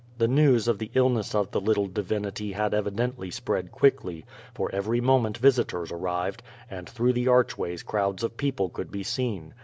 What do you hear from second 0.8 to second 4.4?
illness of the Uttle divinity had evidently spread quickly,